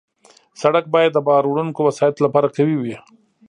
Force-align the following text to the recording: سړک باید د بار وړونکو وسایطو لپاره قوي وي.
سړک 0.61 0.85
باید 0.95 1.11
د 1.13 1.19
بار 1.27 1.43
وړونکو 1.47 1.79
وسایطو 1.87 2.23
لپاره 2.25 2.53
قوي 2.55 2.77
وي. 2.81 2.95